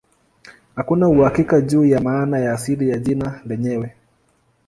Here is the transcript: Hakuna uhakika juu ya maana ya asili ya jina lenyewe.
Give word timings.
Hakuna 0.75 1.07
uhakika 1.07 1.61
juu 1.61 1.85
ya 1.85 2.01
maana 2.01 2.39
ya 2.39 2.53
asili 2.53 2.89
ya 2.89 2.97
jina 2.97 3.41
lenyewe. 3.45 3.95